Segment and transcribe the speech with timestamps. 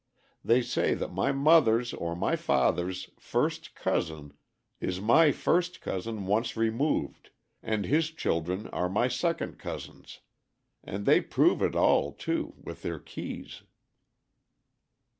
[0.43, 4.33] They say that my mother's or my father's first cousin
[4.79, 7.29] is my first cousin once removed,
[7.61, 10.21] and his children are my second cousins,
[10.83, 13.61] and they prove it all, too, with their keys."